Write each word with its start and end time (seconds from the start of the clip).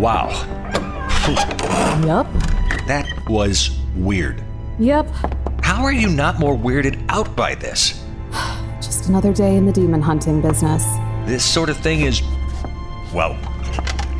Wow. 0.00 0.28
Yup. 2.06 2.26
That 2.86 3.06
was 3.28 3.78
weird. 3.94 4.42
Yep. 4.78 5.06
How 5.62 5.84
are 5.84 5.92
you 5.92 6.08
not 6.08 6.38
more 6.38 6.56
weirded 6.56 7.04
out 7.10 7.36
by 7.36 7.54
this? 7.54 8.02
Just 8.80 9.10
another 9.10 9.34
day 9.34 9.56
in 9.56 9.66
the 9.66 9.72
demon 9.72 10.00
hunting 10.00 10.40
business. 10.40 10.82
This 11.26 11.44
sort 11.44 11.68
of 11.68 11.76
thing 11.76 12.00
is, 12.00 12.22
well, 13.12 13.36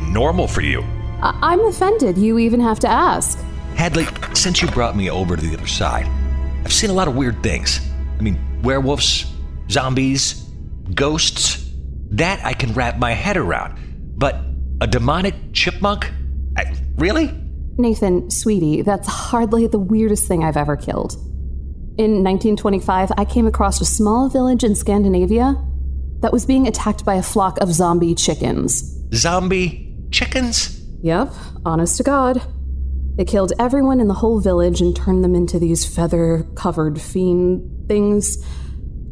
normal 0.03 0.47
for 0.47 0.61
you. 0.61 0.83
I- 1.23 1.37
I'm 1.41 1.61
offended 1.65 2.15
you 2.15 2.37
even 2.37 2.59
have 2.59 2.77
to 2.81 2.87
ask. 2.87 3.39
Hadley, 3.75 4.05
since 4.35 4.61
you 4.61 4.67
brought 4.67 4.95
me 4.95 5.09
over 5.09 5.35
to 5.35 5.41
the 5.41 5.57
other 5.57 5.65
side, 5.65 6.05
I've 6.63 6.73
seen 6.73 6.91
a 6.91 6.93
lot 6.93 7.07
of 7.07 7.15
weird 7.15 7.41
things. 7.41 7.81
I 8.19 8.21
mean, 8.21 8.37
werewolves, 8.61 9.25
zombies, 9.67 10.47
ghosts. 10.93 11.71
That 12.11 12.45
I 12.45 12.53
can 12.53 12.71
wrap 12.75 12.99
my 12.99 13.13
head 13.13 13.35
around. 13.35 13.79
A 14.81 14.87
demonic 14.87 15.35
chipmunk? 15.53 16.11
I, 16.57 16.75
really? 16.95 17.31
Nathan, 17.77 18.31
sweetie, 18.31 18.81
that's 18.81 19.07
hardly 19.07 19.67
the 19.67 19.77
weirdest 19.77 20.27
thing 20.27 20.43
I've 20.43 20.57
ever 20.57 20.75
killed. 20.75 21.13
In 21.99 22.23
1925, 22.23 23.11
I 23.15 23.23
came 23.25 23.45
across 23.45 23.79
a 23.79 23.85
small 23.85 24.27
village 24.27 24.63
in 24.63 24.73
Scandinavia 24.73 25.55
that 26.21 26.33
was 26.33 26.47
being 26.47 26.67
attacked 26.67 27.05
by 27.05 27.13
a 27.13 27.21
flock 27.21 27.59
of 27.61 27.71
zombie 27.71 28.15
chickens. 28.15 28.99
Zombie 29.13 29.95
chickens? 30.09 30.81
Yep, 31.03 31.31
honest 31.63 31.97
to 31.97 32.03
God. 32.03 32.41
They 33.17 33.25
killed 33.25 33.53
everyone 33.59 33.99
in 33.99 34.07
the 34.07 34.15
whole 34.15 34.39
village 34.39 34.81
and 34.81 34.95
turned 34.95 35.23
them 35.23 35.35
into 35.35 35.59
these 35.59 35.85
feather 35.85 36.47
covered 36.55 36.99
fiend 36.99 37.87
things. 37.87 38.43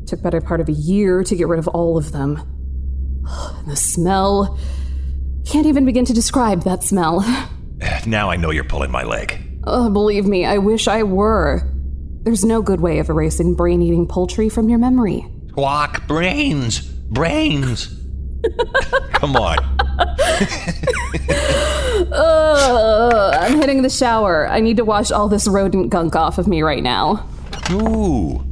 Took 0.08 0.24
better 0.24 0.42
part 0.42 0.62
of 0.62 0.68
a 0.68 0.72
year 0.72 1.24
to 1.24 1.36
get 1.36 1.48
rid 1.48 1.60
of 1.60 1.68
all 1.68 1.96
of 1.96 2.12
them. 2.12 2.42
And 3.60 3.70
the 3.70 3.76
smell. 3.76 4.58
Can't 5.46 5.66
even 5.66 5.86
begin 5.86 6.06
to 6.06 6.14
describe 6.14 6.64
that 6.64 6.84
smell. 6.84 7.22
Now 8.06 8.30
I 8.30 8.36
know 8.36 8.52
you're 8.52 8.66
pulling 8.66 8.92
my 8.92 9.04
leg. 9.04 9.42
Oh, 9.64 9.90
believe 9.90 10.26
me, 10.26 10.46
I 10.46 10.58
wish 10.58 10.88
I 10.90 11.04
were. 11.04 11.64
There's 12.24 12.44
no 12.44 12.62
good 12.62 12.82
way 12.82 13.00
of 13.00 13.10
erasing 13.10 13.56
brain 13.56 13.82
eating 13.82 14.06
poultry 14.06 14.50
from 14.50 14.68
your 14.68 14.80
memory. 14.80 15.26
Squawk 15.50 16.06
brains. 16.08 16.82
Brains. 16.82 17.98
Come 19.14 19.36
on. 19.38 19.58
Ugh, 22.12 23.36
I'm 23.40 23.62
hitting 23.62 23.82
the 23.82 23.90
shower. 23.90 24.48
I 24.50 24.60
need 24.60 24.78
to 24.78 24.86
wash 24.86 25.12
all 25.12 25.30
this 25.30 25.48
rodent 25.48 25.90
gunk 25.90 26.16
off 26.16 26.38
of 26.38 26.48
me 26.48 26.62
right 26.62 26.84
now. 26.84 27.28
Ooh. 27.72 28.44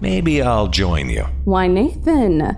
Maybe 0.00 0.42
I'll 0.42 0.68
join 0.68 1.08
you. 1.08 1.24
Why, 1.44 1.68
Nathan? 1.68 2.56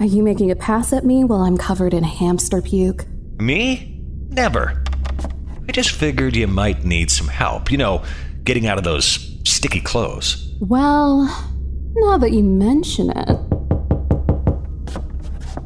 Are 0.00 0.06
you 0.06 0.22
making 0.22 0.50
a 0.50 0.56
pass 0.56 0.92
at 0.92 1.04
me 1.04 1.24
while 1.24 1.40
I'm 1.40 1.56
covered 1.56 1.92
in 1.92 2.04
hamster 2.04 2.62
puke? 2.62 3.06
Me? 3.38 4.00
Never. 4.28 4.82
I 5.68 5.72
just 5.72 5.90
figured 5.90 6.36
you 6.36 6.46
might 6.46 6.84
need 6.84 7.10
some 7.10 7.26
help. 7.28 7.70
You 7.72 7.78
know, 7.78 8.04
getting 8.44 8.66
out 8.66 8.78
of 8.78 8.84
those 8.84 9.36
sticky 9.44 9.80
clothes. 9.80 10.54
Well, 10.60 11.24
now 11.96 12.16
that 12.18 12.30
you 12.32 12.42
mention 12.44 13.10
it, 13.10 13.28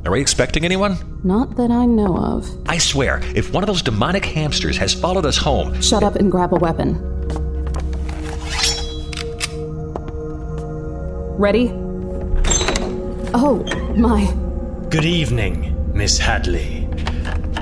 Are 0.07 0.11
we 0.13 0.21
expecting 0.21 0.65
anyone? 0.65 0.97
not 1.25 1.55
that 1.57 1.71
I 1.71 1.87
know 1.87 2.17
of. 2.17 2.51
I 2.69 2.79
swear, 2.79 3.21
if 3.37 3.53
one 3.53 3.63
of 3.63 3.69
those 3.69 3.83
demonic 3.83 4.25
hamsters 4.25 4.77
has 4.79 4.93
followed 4.95 5.25
us 5.27 5.37
home, 5.37 5.81
Shut 5.81 6.03
up 6.03 6.17
and 6.17 6.33
grab 6.33 6.53
a 6.53 6.57
weapon. 6.57 6.99
Ready? 11.39 11.71
Oh, 13.35 13.65
my. 13.97 14.33
Good 14.89 15.05
evening, 15.05 15.93
Miss 15.95 16.19
Hadley. 16.19 16.89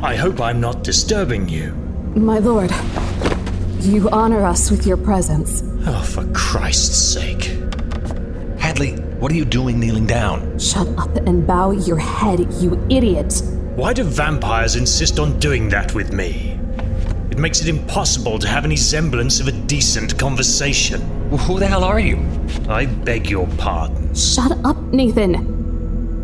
I 0.02 0.16
hope 0.16 0.40
I'm 0.40 0.60
not 0.60 0.82
disturbing 0.82 1.48
you. 1.48 1.72
My 2.14 2.38
lord. 2.38 2.70
You 3.80 4.08
honor 4.10 4.44
us 4.44 4.70
with 4.70 4.86
your 4.86 4.96
presence. 4.96 5.62
Oh, 5.86 6.02
for 6.02 6.24
Christ's 6.32 6.96
sake. 6.96 7.56
Hadley, 8.58 8.92
what 9.18 9.32
are 9.32 9.34
you 9.34 9.44
doing 9.44 9.80
kneeling 9.80 10.06
down? 10.06 10.58
Shut 10.58 10.86
up 10.98 11.14
and 11.16 11.46
bow 11.46 11.70
your 11.70 11.98
head, 11.98 12.52
you 12.54 12.84
idiot. 12.90 13.42
Why 13.74 13.92
do 13.92 14.04
vampires 14.04 14.76
insist 14.76 15.18
on 15.18 15.38
doing 15.38 15.68
that 15.70 15.94
with 15.94 16.12
me? 16.12 16.58
It 17.30 17.38
makes 17.38 17.60
it 17.60 17.68
impossible 17.68 18.38
to 18.38 18.48
have 18.48 18.64
any 18.64 18.76
semblance 18.76 19.40
of 19.40 19.48
a 19.48 19.52
decent 19.52 20.18
conversation. 20.18 21.00
Who 21.30 21.58
the 21.58 21.66
hell 21.66 21.84
are 21.84 22.00
you? 22.00 22.18
I 22.68 22.86
beg 22.86 23.30
your 23.30 23.46
pardon. 23.56 24.14
Shut 24.14 24.52
up, 24.64 24.76
Nathan. 24.92 25.59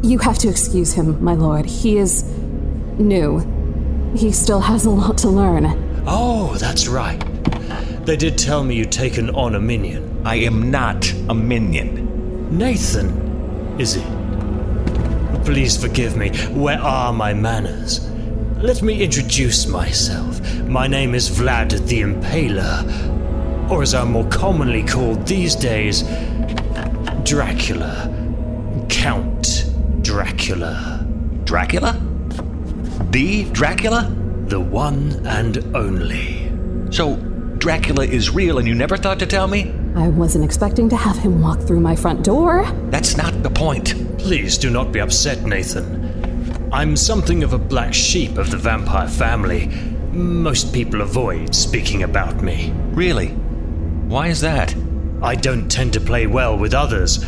You 0.03 0.19
have 0.19 0.39
to 0.39 0.49
excuse 0.49 0.93
him, 0.93 1.23
my 1.23 1.35
lord. 1.35 1.67
He 1.67 1.99
is 1.99 2.23
new. 2.99 3.41
He 4.17 4.33
still 4.33 4.61
has 4.61 4.85
a 4.85 4.91
lot 4.91 5.19
to 5.19 5.29
learn. 5.29 6.05
Oh, 6.07 6.55
that's 6.59 6.87
right. 6.87 7.19
They 8.07 8.17
did 8.17 8.39
tell 8.39 8.63
me 8.63 8.77
you'd 8.77 8.93
taken 8.93 9.31
on 9.31 9.55
a 9.55 9.61
minion. 9.61 10.23
I 10.25 10.37
am 10.37 10.71
not 10.71 11.11
a 11.29 11.35
minion. 11.35 12.57
Nathan, 12.57 13.79
is 13.81 13.97
it? 13.97 15.45
Please 15.45 15.77
forgive 15.77 16.17
me. 16.17 16.31
Where 16.51 16.79
are 16.79 17.13
my 17.13 17.35
manners? 17.35 18.09
Let 18.59 18.83
me 18.83 19.03
introduce 19.03 19.67
myself. 19.67 20.41
My 20.65 20.87
name 20.87 21.15
is 21.15 21.29
Vlad 21.31 21.87
the 21.87 22.03
Impaler, 22.03 23.71
or 23.71 23.83
as 23.83 23.95
I'm 23.95 24.13
more 24.13 24.29
commonly 24.29 24.83
called 24.83 25.27
these 25.27 25.55
days, 25.55 26.03
Dracula. 27.25 28.13
Count 28.89 29.56
Dracula. 30.17 31.07
Dracula? 31.45 31.93
The 33.11 33.45
Dracula? 33.53 34.11
The 34.47 34.59
one 34.59 35.27
and 35.27 35.59
only. 35.77 36.51
So, 36.91 37.17
Dracula 37.59 38.07
is 38.07 38.31
real 38.31 38.57
and 38.57 38.67
you 38.67 38.75
never 38.75 38.97
thought 38.97 39.19
to 39.19 39.27
tell 39.27 39.47
me? 39.47 39.75
I 39.95 40.09
wasn't 40.09 40.43
expecting 40.43 40.89
to 40.89 40.97
have 40.97 41.19
him 41.19 41.43
walk 41.43 41.61
through 41.61 41.81
my 41.81 41.95
front 41.95 42.25
door. 42.25 42.65
That's 42.89 43.19
not 43.19 43.43
the 43.43 43.51
point. 43.51 44.19
Please 44.19 44.57
do 44.57 44.71
not 44.71 44.91
be 44.91 45.01
upset, 45.01 45.43
Nathan. 45.45 46.67
I'm 46.73 46.97
something 46.97 47.43
of 47.43 47.53
a 47.53 47.59
black 47.59 47.93
sheep 47.93 48.39
of 48.39 48.51
the 48.51 48.57
vampire 48.57 49.09
family. 49.09 49.67
Most 50.13 50.73
people 50.73 51.03
avoid 51.03 51.55
speaking 51.55 52.05
about 52.05 52.41
me. 52.41 52.73
Really? 52.93 53.29
Why 54.09 54.29
is 54.29 54.41
that? 54.41 54.75
I 55.23 55.35
don't 55.35 55.71
tend 55.71 55.93
to 55.93 56.01
play 56.01 56.27
well 56.27 56.57
with 56.57 56.73
others. 56.73 57.23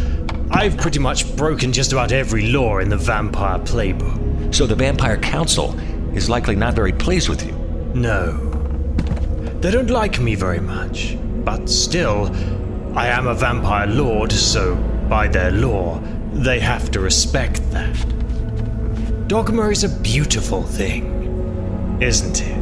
I've 0.50 0.78
pretty 0.78 0.98
much 0.98 1.36
broken 1.36 1.72
just 1.72 1.92
about 1.92 2.10
every 2.10 2.50
law 2.50 2.78
in 2.78 2.88
the 2.88 2.97
vampire 2.97 3.59
playbook. 3.59 4.54
So 4.54 4.66
the 4.66 4.75
Vampire 4.75 5.19
Council 5.19 5.78
is 6.16 6.31
likely 6.31 6.56
not 6.56 6.75
very 6.75 6.92
pleased 6.92 7.28
with 7.28 7.44
you. 7.44 7.53
No. 7.94 8.32
They 9.60 9.70
don't 9.70 9.91
like 9.91 10.19
me 10.19 10.34
very 10.34 10.60
much. 10.60 11.19
But 11.44 11.69
still, 11.69 12.34
I 12.97 13.09
am 13.09 13.26
a 13.26 13.34
vampire 13.34 13.86
lord, 13.86 14.32
so 14.32 14.76
by 15.09 15.28
their 15.28 15.50
law, 15.50 16.00
they 16.32 16.60
have 16.60 16.91
to 16.92 17.00
respect 17.00 17.60
that. 17.70 19.28
Dogma 19.28 19.69
is 19.69 19.84
a 19.84 19.88
beautiful 20.00 20.62
thing, 20.62 21.98
isn't 22.00 22.41
it? 22.41 22.56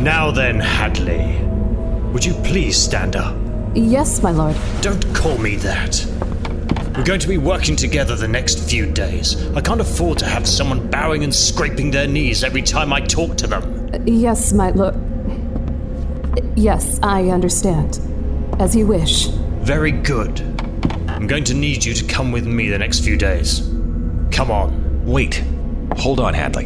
Now 0.00 0.30
then, 0.30 0.60
Hadley, 0.60 1.38
would 2.12 2.24
you 2.24 2.34
please 2.44 2.76
stand 2.76 3.16
up? 3.16 3.41
Yes, 3.74 4.22
my 4.22 4.30
lord. 4.30 4.54
Don't 4.82 5.02
call 5.14 5.38
me 5.38 5.56
that. 5.56 6.04
We're 6.94 7.04
going 7.04 7.20
to 7.20 7.28
be 7.28 7.38
working 7.38 7.74
together 7.74 8.14
the 8.16 8.28
next 8.28 8.68
few 8.68 8.84
days. 8.84 9.50
I 9.56 9.62
can't 9.62 9.80
afford 9.80 10.18
to 10.18 10.26
have 10.26 10.46
someone 10.46 10.90
bowing 10.90 11.24
and 11.24 11.34
scraping 11.34 11.90
their 11.90 12.06
knees 12.06 12.44
every 12.44 12.60
time 12.60 12.92
I 12.92 13.00
talk 13.00 13.38
to 13.38 13.46
them. 13.46 13.90
Uh, 13.94 13.98
yes, 14.04 14.52
my 14.52 14.70
lord. 14.72 14.94
Uh, 14.94 16.42
yes, 16.54 17.00
I 17.02 17.30
understand. 17.30 17.98
As 18.58 18.76
you 18.76 18.86
wish. 18.86 19.28
Very 19.62 19.92
good. 19.92 20.40
I'm 21.08 21.26
going 21.26 21.44
to 21.44 21.54
need 21.54 21.82
you 21.82 21.94
to 21.94 22.04
come 22.04 22.30
with 22.30 22.46
me 22.46 22.68
the 22.68 22.78
next 22.78 23.00
few 23.00 23.16
days. 23.16 23.60
Come 24.30 24.50
on. 24.50 25.06
Wait. 25.06 25.42
Hold 25.96 26.20
on, 26.20 26.34
Hadley. 26.34 26.64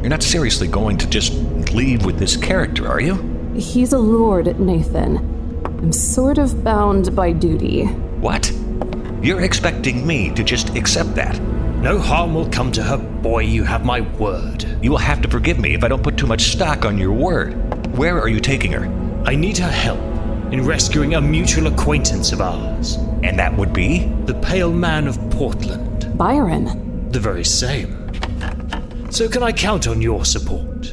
You're 0.00 0.10
not 0.10 0.22
seriously 0.22 0.68
going 0.68 0.98
to 0.98 1.08
just 1.08 1.32
leave 1.72 2.04
with 2.04 2.20
this 2.20 2.36
character, 2.36 2.86
are 2.86 3.00
you? 3.00 3.16
He's 3.56 3.92
a 3.92 3.98
lord, 3.98 4.60
Nathan. 4.60 5.27
I'm 5.78 5.92
sort 5.92 6.38
of 6.38 6.64
bound 6.64 7.14
by 7.14 7.32
duty. 7.32 7.84
What? 8.20 8.50
You're 9.22 9.42
expecting 9.42 10.06
me 10.06 10.30
to 10.34 10.42
just 10.42 10.74
accept 10.76 11.14
that? 11.14 11.40
No 11.80 11.98
harm 11.98 12.34
will 12.34 12.48
come 12.50 12.72
to 12.72 12.82
her, 12.82 12.96
boy, 12.98 13.40
you 13.40 13.62
have 13.62 13.84
my 13.84 14.00
word. 14.00 14.64
You 14.82 14.90
will 14.90 14.98
have 14.98 15.22
to 15.22 15.28
forgive 15.28 15.58
me 15.60 15.74
if 15.74 15.84
I 15.84 15.88
don't 15.88 16.02
put 16.02 16.16
too 16.16 16.26
much 16.26 16.50
stock 16.52 16.84
on 16.84 16.98
your 16.98 17.12
word. 17.12 17.54
Where 17.96 18.20
are 18.20 18.28
you 18.28 18.40
taking 18.40 18.72
her? 18.72 18.86
I 19.24 19.36
need 19.36 19.56
her 19.58 19.70
help 19.70 20.00
in 20.52 20.64
rescuing 20.64 21.14
a 21.14 21.20
mutual 21.20 21.68
acquaintance 21.68 22.32
of 22.32 22.40
ours, 22.40 22.96
And 23.22 23.38
that 23.38 23.56
would 23.56 23.72
be? 23.72 24.06
the 24.26 24.34
Pale 24.34 24.72
Man 24.72 25.06
of 25.06 25.18
Portland. 25.30 26.16
Byron. 26.18 27.08
The 27.12 27.20
very 27.20 27.44
same. 27.44 27.94
So, 29.10 29.28
can 29.28 29.42
I 29.42 29.52
count 29.52 29.86
on 29.86 30.02
your 30.02 30.24
support? 30.24 30.92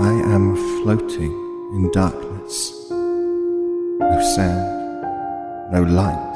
I 0.00 0.10
am 0.24 0.56
floating 0.82 1.32
in 1.74 1.90
darkness. 1.92 2.88
No 2.90 4.32
sound, 4.34 5.70
no 5.70 5.82
light. 5.82 6.32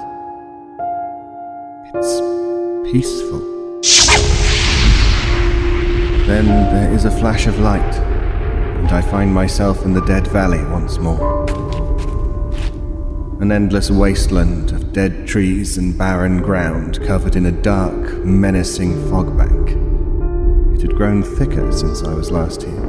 It's 1.94 2.92
peaceful. 2.92 3.40
Then 6.26 6.46
there 6.46 6.92
is 6.92 7.06
a 7.06 7.10
flash 7.10 7.46
of 7.46 7.58
light, 7.58 7.94
and 7.94 8.90
I 8.90 9.00
find 9.00 9.32
myself 9.32 9.86
in 9.86 9.94
the 9.94 10.04
Dead 10.04 10.26
Valley 10.26 10.62
once 10.66 10.98
more. 10.98 11.46
An 13.40 13.50
endless 13.50 13.90
wasteland 13.90 14.72
of 14.72 14.92
dead 14.92 15.26
trees 15.26 15.78
and 15.78 15.96
barren 15.96 16.42
ground 16.42 17.02
covered 17.06 17.36
in 17.36 17.46
a 17.46 17.52
dark, 17.52 18.22
menacing 18.22 19.08
fog 19.08 19.34
bank. 19.38 19.70
It 20.76 20.82
had 20.82 20.94
grown 20.94 21.22
thicker 21.22 21.72
since 21.72 22.02
I 22.02 22.12
was 22.12 22.30
last 22.30 22.62
here. 22.62 22.85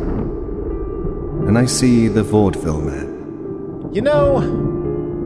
And 1.47 1.57
I 1.57 1.65
see 1.65 2.09
the 2.09 2.23
vaudeville 2.23 2.81
man. 2.81 3.89
You 3.93 4.01
know, 4.01 4.37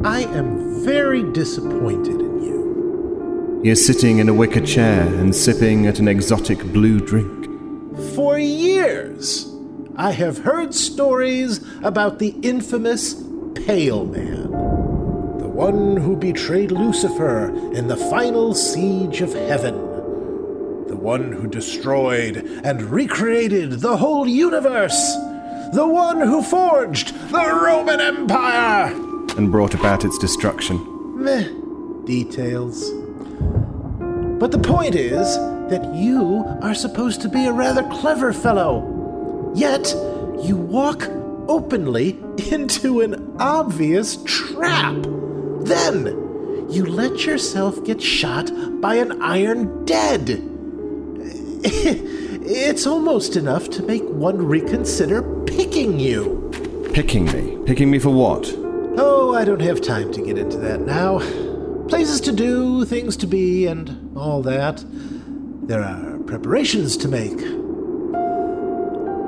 I 0.06 0.21
am 0.21 0.83
very 0.85 1.23
disappointed 1.23 2.21
in 2.21 2.44
you. 2.44 3.59
He 3.63 3.69
is 3.71 3.83
sitting 3.83 4.19
in 4.19 4.29
a 4.29 4.33
wicker 4.33 4.63
chair 4.63 5.01
and 5.01 5.35
sipping 5.35 5.88
at 5.88 5.97
an 5.97 6.07
exotic 6.07 6.59
blue 6.71 7.00
drink. 7.00 7.47
For 8.13 8.38
years, 8.38 9.51
I 9.95 10.12
have 10.12 10.38
heard 10.38 10.75
stories 10.75 11.59
about 11.81 12.19
the 12.19 12.35
infamous 12.44 13.15
Pale 13.56 14.06
Man, 14.06 14.44
the 15.39 15.50
one 15.50 15.97
who 15.97 16.15
betrayed 16.15 16.71
Lucifer 16.71 17.50
in 17.73 17.88
the 17.88 17.97
final 17.97 18.53
siege 18.53 19.21
of 19.21 19.33
heaven, 19.33 19.75
the 20.88 20.95
one 20.95 21.31
who 21.31 21.47
destroyed 21.47 22.38
and 22.63 22.83
recreated 22.83 23.81
the 23.81 23.97
whole 23.97 24.27
universe, 24.27 25.15
the 25.73 25.88
one 25.88 26.19
who 26.21 26.41
forged 26.41 27.13
the 27.29 27.59
Roman 27.63 28.00
Empire. 28.01 28.94
and 29.38 29.51
brought 29.51 29.73
about 29.73 30.03
its 30.03 30.18
destruction. 30.18 30.77
Meh, 31.23 31.47
details. 32.06 32.91
But 34.39 34.51
the 34.51 34.59
point 34.59 34.95
is 34.95 35.38
that 35.69 35.94
you 35.94 36.44
are 36.62 36.73
supposed 36.73 37.21
to 37.21 37.29
be 37.29 37.45
a 37.45 37.53
rather 37.53 37.83
clever 37.83 38.33
fellow. 38.33 39.51
Yet, 39.56 39.94
you 40.44 40.57
walk 40.57 41.07
openly 41.47 42.19
into 42.51 43.01
an 43.01 43.35
obvious 43.39 44.18
trap. 44.25 44.95
Then, 45.62 46.68
you 46.69 46.85
let 46.85 47.25
yourself 47.25 47.83
get 47.85 48.01
shot 48.01 48.51
by 48.81 48.95
an 48.95 49.21
iron 49.21 49.85
dead. 49.85 50.27
It's 52.44 52.88
almost 52.88 53.36
enough 53.36 53.70
to 53.72 53.84
make 53.84 54.04
one 54.04 54.38
reconsider 54.38 55.22
picking 55.46 56.00
you. 56.00 56.50
Picking 56.92 57.26
me? 57.26 57.60
Picking 57.66 57.92
me 57.92 58.00
for 58.00 58.10
what? 58.10 58.52
Oh, 58.98 59.36
I 59.36 59.46
don't 59.46 59.62
have 59.62 59.80
time 59.80 60.12
to 60.12 60.22
get 60.22 60.40
into 60.40 60.58
that 60.58 60.82
now. 60.82 61.20
Places 61.88 62.20
to 62.22 62.32
do, 62.32 62.84
things 62.86 63.16
to 63.18 63.28
be, 63.28 63.68
and 63.68 64.18
all 64.18 64.42
that. 64.42 64.84
There 65.68 65.84
are 65.84 66.18
preparations 66.20 66.98
to 66.98 67.08
make. 67.08 67.38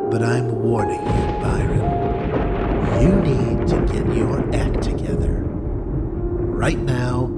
But 0.10 0.24
I'm 0.24 0.64
warning 0.64 1.00
you, 1.00 1.28
Byron. 1.40 3.02
You 3.02 3.16
need 3.22 3.68
to 3.68 3.80
get 3.94 4.16
your 4.16 4.40
act 4.56 4.82
together. 4.82 5.44
Right 5.46 6.80
now, 6.80 7.30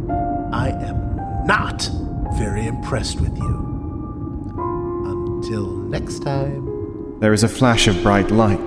I 0.54 0.70
am 0.70 1.46
not 1.46 1.90
very 2.38 2.66
impressed 2.66 3.20
with 3.20 3.38
you. 3.38 3.75
Until 5.46 5.68
next 5.68 6.24
time. 6.24 7.20
There 7.20 7.32
is 7.32 7.44
a 7.44 7.48
flash 7.48 7.88
of 7.88 8.02
bright 8.02 8.32
light. 8.32 8.60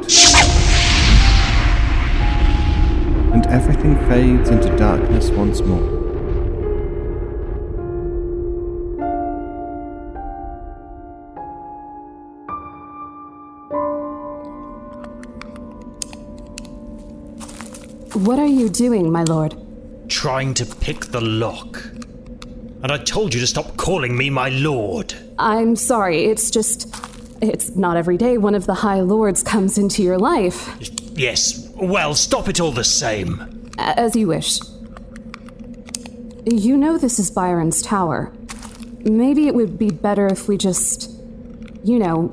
And 3.34 3.44
everything 3.48 3.96
fades 4.08 4.48
into 4.48 4.76
darkness 4.76 5.28
once 5.30 5.60
more. 5.60 5.82
What 18.14 18.38
are 18.38 18.46
you 18.46 18.68
doing, 18.68 19.10
my 19.10 19.24
lord? 19.24 19.56
Trying 20.08 20.54
to 20.54 20.64
pick 20.64 21.06
the 21.06 21.20
lock. 21.20 21.82
And 22.84 22.92
I 22.92 22.98
told 22.98 23.34
you 23.34 23.40
to 23.40 23.48
stop 23.48 23.76
calling 23.76 24.16
me 24.16 24.30
my 24.30 24.50
lord. 24.50 25.27
I'm 25.38 25.76
sorry, 25.76 26.24
it's 26.24 26.50
just. 26.50 26.94
It's 27.40 27.76
not 27.76 27.96
every 27.96 28.16
day 28.16 28.36
one 28.36 28.56
of 28.56 28.66
the 28.66 28.74
High 28.74 29.00
Lords 29.00 29.44
comes 29.44 29.78
into 29.78 30.02
your 30.02 30.18
life. 30.18 30.68
Yes, 31.14 31.68
well, 31.76 32.14
stop 32.14 32.48
it 32.48 32.60
all 32.60 32.72
the 32.72 32.82
same. 32.82 33.70
As 33.78 34.16
you 34.16 34.26
wish. 34.26 34.58
You 36.44 36.76
know 36.76 36.98
this 36.98 37.18
is 37.20 37.30
Byron's 37.30 37.80
tower. 37.82 38.32
Maybe 39.04 39.46
it 39.46 39.54
would 39.54 39.78
be 39.78 39.90
better 39.90 40.26
if 40.26 40.48
we 40.48 40.56
just. 40.56 41.10
You 41.84 42.00
know, 42.00 42.30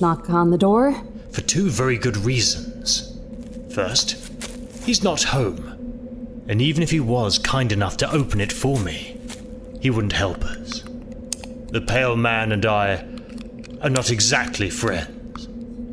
knock 0.00 0.30
on 0.30 0.50
the 0.50 0.58
door? 0.58 0.94
For 1.32 1.42
two 1.42 1.68
very 1.68 1.98
good 1.98 2.16
reasons. 2.16 3.18
First, 3.74 4.16
he's 4.84 5.02
not 5.02 5.22
home. 5.24 6.44
And 6.48 6.62
even 6.62 6.82
if 6.82 6.90
he 6.90 7.00
was 7.00 7.38
kind 7.38 7.72
enough 7.72 7.96
to 7.98 8.10
open 8.10 8.40
it 8.40 8.52
for 8.52 8.78
me, 8.78 9.20
he 9.80 9.90
wouldn't 9.90 10.12
help 10.12 10.44
us. 10.44 10.83
The 11.74 11.80
Pale 11.80 12.14
Man 12.18 12.52
and 12.52 12.64
I 12.64 13.04
are 13.80 13.90
not 13.90 14.12
exactly 14.12 14.70
friends. 14.70 15.48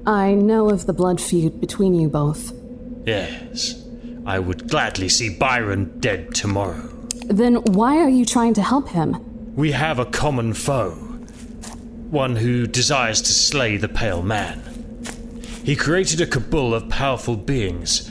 I 0.06 0.36
know 0.36 0.70
of 0.70 0.86
the 0.86 0.94
blood 0.94 1.20
feud 1.20 1.60
between 1.60 1.96
you 1.96 2.08
both. 2.08 2.54
Yes, 3.04 3.84
I 4.24 4.38
would 4.38 4.70
gladly 4.70 5.10
see 5.10 5.36
Byron 5.36 6.00
dead 6.00 6.36
tomorrow. 6.36 6.88
Then 7.26 7.56
why 7.56 7.98
are 7.98 8.10
you 8.10 8.26
trying 8.26 8.54
to 8.54 8.62
help 8.62 8.90
him? 8.90 9.56
We 9.56 9.72
have 9.72 9.98
a 9.98 10.06
common 10.06 10.54
foe, 10.54 10.92
one 12.12 12.36
who 12.36 12.68
desires 12.68 13.20
to 13.24 13.34
slay 13.34 13.78
the 13.78 13.90
Pale 13.90 14.22
Man. 14.22 14.62
He 15.64 15.76
created 15.76 16.22
a 16.22 16.28
cabal 16.28 16.76
of 16.76 16.90
powerful 16.90 17.38
beings 17.38 18.08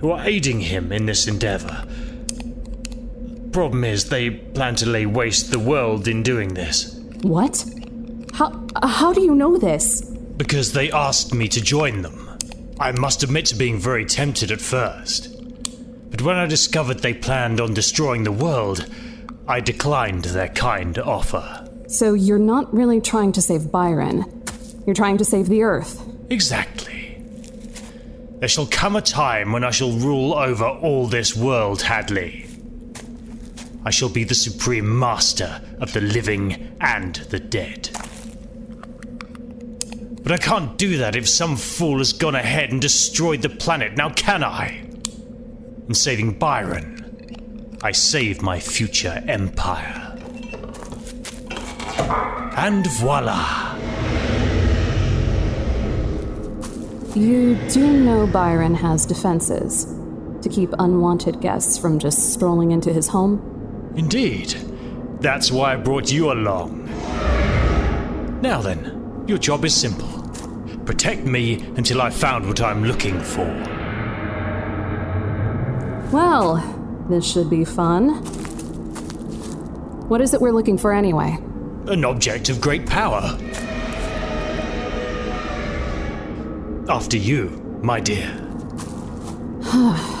who 0.00 0.10
are 0.10 0.28
aiding 0.28 0.60
him 0.60 0.92
in 0.92 1.06
this 1.06 1.26
endeavor. 1.26 1.86
Problem 3.52 3.82
is, 3.84 4.08
they 4.08 4.30
plan 4.30 4.76
to 4.76 4.86
lay 4.88 5.06
waste 5.06 5.50
the 5.50 5.58
world 5.58 6.06
in 6.08 6.22
doing 6.22 6.54
this, 6.54 6.94
What? 7.22 7.64
How, 8.34 8.64
how 8.82 9.12
do 9.12 9.20
you 9.22 9.34
know 9.34 9.56
this? 9.58 10.02
because 10.36 10.72
they 10.72 10.90
asked 10.90 11.34
me 11.34 11.46
to 11.48 11.60
join 11.60 12.00
them. 12.00 12.38
I 12.78 12.92
must 12.92 13.22
admit 13.22 13.44
to 13.46 13.54
being 13.56 13.76
very 13.78 14.06
tempted 14.06 14.50
at 14.50 14.60
first. 14.62 15.28
But 16.10 16.22
when 16.22 16.36
I 16.36 16.46
discovered 16.46 17.00
they 17.00 17.12
planned 17.12 17.60
on 17.60 17.74
destroying 17.74 18.22
the 18.24 18.32
world, 18.32 18.86
I 19.46 19.60
declined 19.60 20.24
their 20.24 20.48
kind 20.48 20.96
offer. 20.98 21.68
So 21.88 22.14
you're 22.14 22.38
not 22.38 22.72
really 22.72 23.02
trying 23.02 23.32
to 23.32 23.42
save 23.42 23.70
Byron. 23.70 24.24
You're 24.86 24.94
trying 24.94 25.18
to 25.18 25.26
save 25.26 25.48
the 25.50 25.62
Earth. 25.62 26.00
Exactly. 26.30 27.22
There 28.38 28.48
shall 28.48 28.66
come 28.66 28.96
a 28.96 29.02
time 29.02 29.52
when 29.52 29.62
I 29.62 29.70
shall 29.72 29.92
rule 29.92 30.32
over 30.32 30.64
all 30.64 31.06
this 31.06 31.36
world, 31.36 31.82
Hadley. 31.82 32.46
I 33.84 33.90
shall 33.90 34.08
be 34.08 34.24
the 34.24 34.34
supreme 34.34 34.98
master 34.98 35.62
of 35.80 35.92
the 35.92 36.00
living 36.00 36.76
and 36.80 37.16
the 37.16 37.40
dead. 37.40 37.88
But 40.22 40.32
I 40.32 40.36
can't 40.36 40.76
do 40.76 40.98
that 40.98 41.16
if 41.16 41.28
some 41.28 41.56
fool 41.56 41.98
has 41.98 42.12
gone 42.12 42.34
ahead 42.34 42.72
and 42.72 42.80
destroyed 42.80 43.42
the 43.42 43.48
planet, 43.48 43.96
now 43.96 44.10
can 44.10 44.44
I? 44.44 44.86
In 45.88 45.94
saving 45.94 46.38
Byron, 46.38 47.78
I 47.82 47.92
save 47.92 48.42
my 48.42 48.60
future 48.60 49.24
empire. 49.26 50.16
And 52.56 52.86
voila! 52.86 53.76
You 57.14 57.56
do 57.70 58.00
know 58.04 58.26
Byron 58.26 58.74
has 58.74 59.04
defenses 59.04 59.86
to 60.42 60.48
keep 60.48 60.70
unwanted 60.78 61.40
guests 61.40 61.76
from 61.76 61.98
just 61.98 62.32
strolling 62.32 62.70
into 62.70 62.92
his 62.92 63.08
home? 63.08 63.59
Indeed. 64.00 64.54
That's 65.20 65.52
why 65.52 65.74
I 65.74 65.76
brought 65.76 66.10
you 66.10 66.32
along. 66.32 66.86
Now 68.40 68.62
then, 68.62 69.24
your 69.26 69.36
job 69.36 69.66
is 69.66 69.74
simple 69.76 70.08
protect 70.86 71.24
me 71.24 71.60
until 71.76 72.00
I've 72.00 72.14
found 72.14 72.46
what 72.48 72.62
I'm 72.62 72.82
looking 72.82 73.20
for. 73.20 73.46
Well, 76.10 76.56
this 77.10 77.30
should 77.30 77.50
be 77.50 77.64
fun. 77.66 78.14
What 80.08 80.22
is 80.22 80.32
it 80.32 80.40
we're 80.40 80.50
looking 80.50 80.78
for 80.78 80.92
anyway? 80.94 81.36
An 81.86 82.04
object 82.06 82.48
of 82.48 82.60
great 82.60 82.86
power. 82.86 83.38
After 86.88 87.18
you, 87.18 87.50
my 87.82 88.00
dear. 88.00 88.34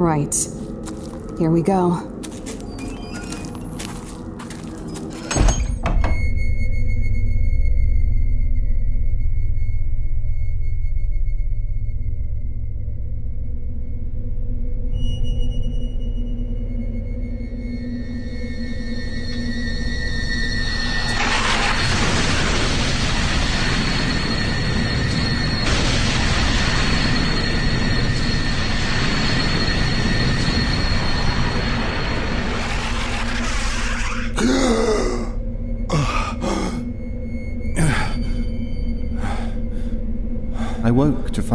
Right. 0.00 0.34
Here 1.40 1.50
we 1.50 1.62
go. 1.62 2.19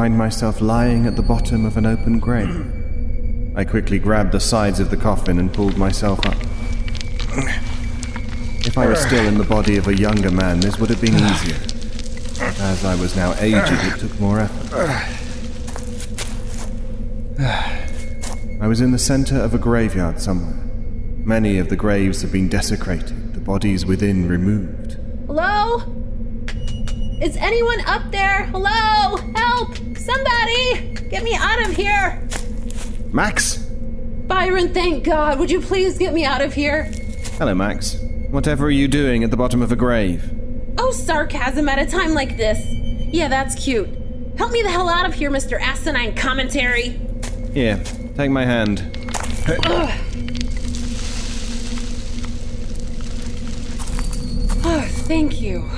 Find 0.05 0.19
myself 0.19 0.62
lying 0.62 1.07
at 1.07 1.15
the 1.15 1.21
bottom 1.24 1.65
of 1.65 1.77
an 1.77 1.85
open 1.88 2.19
grave. 2.19 2.63
I 3.55 3.65
quickly 3.65 3.97
grabbed 3.97 4.33
the 4.33 4.39
sides 4.39 4.79
of 4.79 4.91
the 4.91 4.97
coffin 4.97 5.39
and 5.39 5.51
pulled 5.51 5.79
myself 5.79 6.19
up. 6.27 6.38
If 8.67 8.77
I 8.77 8.85
were 8.85 8.95
still 8.95 9.25
in 9.25 9.39
the 9.39 9.43
body 9.43 9.77
of 9.77 9.88
a 9.88 9.97
younger 9.97 10.29
man, 10.29 10.59
this 10.59 10.77
would 10.77 10.91
have 10.91 11.01
been 11.01 11.15
easier. 11.15 11.57
But 12.38 12.59
as 12.59 12.85
I 12.85 12.93
was 12.93 13.15
now 13.15 13.33
aged, 13.39 13.71
it 13.71 14.00
took 14.00 14.19
more 14.19 14.41
effort. 14.41 14.71
I 18.62 18.67
was 18.67 18.81
in 18.81 18.91
the 18.91 19.00
center 19.00 19.39
of 19.39 19.55
a 19.55 19.57
graveyard 19.57 20.21
somewhere. 20.21 20.69
Many 21.25 21.57
of 21.57 21.69
the 21.69 21.75
graves 21.75 22.21
have 22.21 22.31
been 22.31 22.47
desecrated, 22.47 23.33
the 23.33 23.39
bodies 23.39 23.88
within 23.88 24.27
removed. 24.27 25.00
Hello? 25.25 26.04
Is 27.22 27.38
anyone 27.38 27.79
up 27.86 28.12
there? 28.12 28.43
Hello? 28.48 29.15
Help! 29.36 29.77
Somebody! 29.98 30.93
Get 31.10 31.24
me 31.24 31.34
out 31.34 31.62
of 31.65 31.74
here! 31.74 32.22
Max? 33.13 33.57
Byron, 34.27 34.74
thank 34.74 35.05
God. 35.05 35.39
Would 35.39 35.50
you 35.50 35.62
please 35.62 35.98
get 35.98 36.13
me 36.13 36.25
out 36.25 36.41
of 36.41 36.53
here? 36.53 36.91
Hello, 37.38 37.55
Max. 37.55 37.98
Whatever 38.31 38.65
are 38.65 38.72
you 38.72 38.89
doing 38.89 39.24
at 39.24 39.31
the 39.31 39.38
bottom 39.38 39.62
of 39.62 39.72
a 39.72 39.77
grave? 39.77 40.29
Oh, 40.77 40.91
sarcasm 40.91 41.69
at 41.69 41.79
a 41.79 41.86
time 41.89 42.13
like 42.13 42.36
this. 42.36 42.60
Yeah, 43.13 43.29
that's 43.29 43.55
cute. 43.55 43.88
Help 44.38 44.51
me 44.51 44.62
the 44.62 44.69
hell 44.69 44.89
out 44.89 45.05
of 45.05 45.13
here, 45.13 45.31
Mr. 45.31 45.57
Asinine 45.62 46.15
Commentary. 46.15 47.00
Here, 47.53 47.81
take 48.17 48.29
my 48.29 48.43
hand. 48.43 48.91
Oh, 54.67 54.86
thank 55.07 55.39
you. 55.39 55.69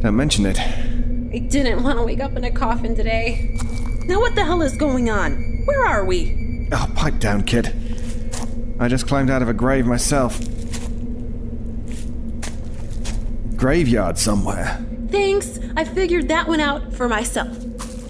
Don't 0.00 0.16
mention 0.16 0.46
it. 0.46 0.58
I 0.58 1.38
didn't 1.38 1.82
want 1.82 1.98
to 1.98 2.04
wake 2.04 2.20
up 2.20 2.36
in 2.36 2.44
a 2.44 2.50
coffin 2.50 2.94
today. 2.94 3.56
Now, 4.04 4.20
what 4.20 4.34
the 4.34 4.44
hell 4.44 4.62
is 4.62 4.76
going 4.76 5.10
on? 5.10 5.62
Where 5.64 5.84
are 5.84 6.04
we? 6.04 6.68
Oh, 6.72 6.90
pipe 6.94 7.18
down, 7.18 7.42
kid. 7.42 7.74
I 8.78 8.88
just 8.88 9.08
climbed 9.08 9.28
out 9.28 9.42
of 9.42 9.48
a 9.48 9.52
grave 9.52 9.86
myself. 9.86 10.38
Graveyard 13.56 14.18
somewhere. 14.18 14.84
Thanks. 15.10 15.58
I 15.76 15.84
figured 15.84 16.28
that 16.28 16.46
one 16.46 16.60
out 16.60 16.94
for 16.94 17.08
myself. 17.08 17.58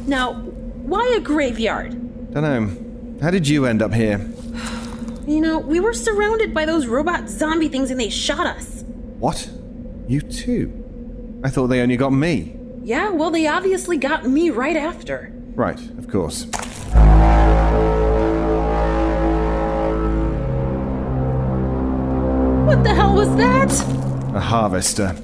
Now, 0.07 0.35
why 0.35 1.15
a 1.17 1.21
graveyard? 1.21 2.33
Dunno. 2.33 2.71
How 3.23 3.31
did 3.31 3.49
you 3.49 3.65
end 3.65 3.83
up 3.83 3.93
here? 3.95 4.19
You 5.29 5.43
know, 5.43 5.59
we 5.59 5.79
were 5.79 5.93
surrounded 5.93 6.55
by 6.55 6.65
those 6.65 6.87
robot 6.87 7.29
zombie 7.29 7.69
things 7.69 7.91
and 7.91 8.01
they 8.01 8.09
shot 8.09 8.47
us. 8.47 8.83
What? 9.19 9.51
You 10.07 10.23
too? 10.23 10.88
I 11.45 11.51
thought 11.51 11.69
they 11.69 11.81
only 11.81 11.97
got 11.97 12.13
me. 12.13 12.57
Yeah, 12.83 13.11
well, 13.11 13.31
they 13.31 13.47
obviously 13.47 13.97
got 13.97 14.27
me 14.27 14.51
right 14.51 14.77
after. 14.77 15.33
Right, 15.55 15.79
of 15.99 16.09
course. 16.09 16.47
What 22.67 22.83
the 22.83 22.93
hell 22.93 23.15
was 23.15 23.35
that? 23.37 23.73
A 24.35 24.41
harvester. 24.41 25.17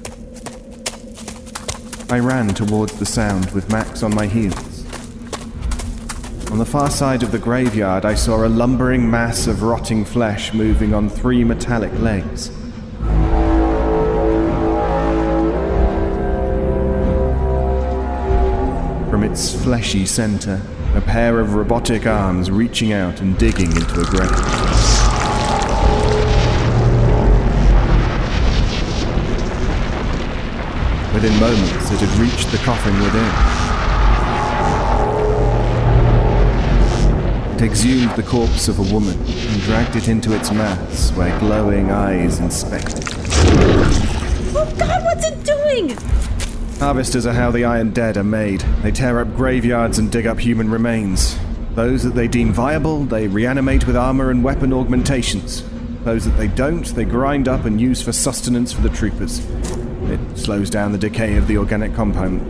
I 2.09 2.19
ran 2.19 2.49
towards 2.49 2.93
the 2.93 3.05
sound 3.05 3.51
with 3.51 3.69
Max 3.69 4.01
on 4.01 4.15
my 4.15 4.27
heels. 4.27 4.85
On 6.51 6.59
the 6.59 6.65
far 6.65 6.89
side 6.89 7.23
of 7.23 7.31
the 7.33 7.39
graveyard, 7.39 8.05
I 8.05 8.15
saw 8.15 8.45
a 8.45 8.47
lumbering 8.47 9.09
mass 9.09 9.47
of 9.47 9.63
rotting 9.63 10.05
flesh 10.05 10.53
moving 10.53 10.93
on 10.93 11.09
three 11.09 11.43
metallic 11.43 11.91
legs. 11.99 12.51
Fleshy 19.65 20.05
center, 20.05 20.61
a 20.93 21.01
pair 21.01 21.39
of 21.39 21.55
robotic 21.55 22.05
arms 22.05 22.51
reaching 22.51 22.93
out 22.93 23.19
and 23.19 23.35
digging 23.39 23.71
into 23.71 23.99
a 23.99 24.05
grave. 24.05 24.29
Within 31.15 31.39
moments, 31.39 31.91
it 31.91 31.99
had 31.99 32.19
reached 32.19 32.51
the 32.51 32.59
coffin 32.59 32.93
within. 33.01 33.25
It 37.55 37.63
exhumed 37.63 38.15
the 38.15 38.21
corpse 38.21 38.67
of 38.67 38.77
a 38.77 38.93
woman 38.93 39.17
and 39.17 39.61
dragged 39.61 39.95
it 39.95 40.07
into 40.07 40.35
its 40.35 40.51
mass, 40.51 41.09
where 41.13 41.35
glowing 41.39 41.89
eyes 41.89 42.39
inspected. 42.39 43.03
Oh 44.55 44.71
god, 44.77 45.03
what's 45.05 45.25
it 45.25 45.43
doing? 45.43 45.97
Harvesters 46.79 47.25
are 47.25 47.33
how 47.33 47.51
the 47.51 47.63
Iron 47.63 47.91
Dead 47.91 48.17
are 48.17 48.23
made. 48.23 48.59
They 48.81 48.91
tear 48.91 49.19
up 49.21 49.33
graveyards 49.35 49.97
and 49.97 50.11
dig 50.11 50.27
up 50.27 50.37
human 50.37 50.69
remains. 50.69 51.37
Those 51.73 52.03
that 52.03 52.15
they 52.15 52.27
deem 52.27 52.51
viable, 52.51 53.05
they 53.05 53.27
reanimate 53.27 53.87
with 53.87 53.95
armor 53.95 54.29
and 54.29 54.43
weapon 54.43 54.73
augmentations. 54.73 55.63
Those 56.03 56.25
that 56.25 56.37
they 56.37 56.49
don't, 56.49 56.85
they 56.93 57.05
grind 57.05 57.47
up 57.47 57.63
and 57.63 57.79
use 57.79 58.01
for 58.01 58.11
sustenance 58.11 58.73
for 58.73 58.81
the 58.81 58.89
troopers. 58.89 59.39
It 60.09 60.19
slows 60.37 60.69
down 60.69 60.91
the 60.91 60.97
decay 60.97 61.37
of 61.37 61.47
the 61.47 61.57
organic 61.57 61.95
compound. 61.95 62.41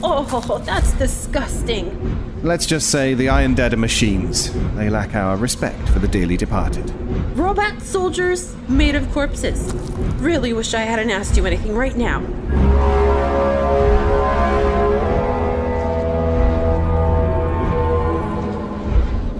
Oh, 0.00 0.62
that's 0.64 0.92
disgusting. 0.92 2.42
Let's 2.44 2.66
just 2.66 2.90
say 2.90 3.14
the 3.14 3.28
Iron 3.28 3.54
Dead 3.54 3.74
are 3.74 3.78
machines. 3.78 4.52
They 4.76 4.90
lack 4.90 5.16
our 5.16 5.36
respect 5.36 5.88
for 5.88 5.98
the 5.98 6.08
dearly 6.08 6.36
departed. 6.36 6.88
Robot 7.36 7.82
soldiers 7.82 8.54
made 8.68 8.94
of 8.94 9.10
corpses. 9.10 9.74
Really 10.18 10.52
wish 10.52 10.72
I 10.72 10.82
hadn't 10.82 11.10
asked 11.10 11.36
you 11.36 11.46
anything 11.46 11.74
right 11.74 11.96
now. 11.96 12.22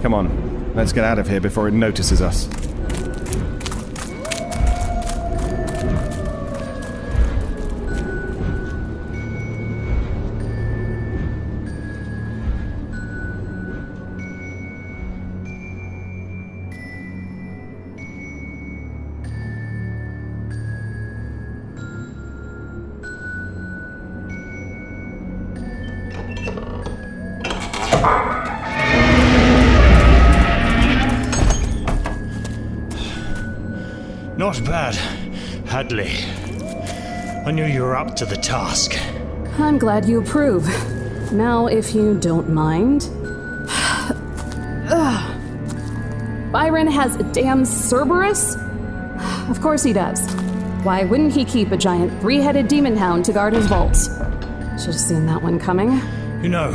Come 0.07 0.13
on, 0.13 0.73
let's 0.73 0.93
get 0.93 1.03
out 1.03 1.19
of 1.19 1.27
here 1.27 1.41
before 1.41 1.67
it 1.67 1.73
notices 1.73 2.21
us. 2.21 2.47
Not 34.47 34.63
bad, 34.63 34.95
Hadley. 35.65 36.09
I 37.45 37.51
knew 37.51 37.65
you 37.65 37.81
were 37.81 37.97
up 37.97 38.15
to 38.15 38.25
the 38.25 38.37
task. 38.37 38.97
I'm 39.59 39.77
glad 39.77 40.05
you 40.05 40.21
approve. 40.21 40.65
Now, 41.33 41.67
if 41.67 41.93
you 41.93 42.17
don't 42.17 42.49
mind. 42.49 43.01
Byron 46.53 46.87
has 46.87 47.17
a 47.17 47.23
damn 47.33 47.65
Cerberus? 47.65 48.55
Of 49.49 49.59
course 49.59 49.83
he 49.83 49.91
does. 49.91 50.25
Why 50.83 51.03
wouldn't 51.03 51.33
he 51.33 51.43
keep 51.43 51.73
a 51.73 51.77
giant 51.77 52.21
three 52.21 52.37
headed 52.37 52.69
demon 52.69 52.95
hound 52.95 53.25
to 53.25 53.33
guard 53.33 53.51
his 53.51 53.67
vaults? 53.67 54.05
Should 54.77 54.93
have 54.93 54.95
seen 54.95 55.25
that 55.25 55.43
one 55.43 55.59
coming. 55.59 55.99
You 56.41 56.47
know, 56.47 56.71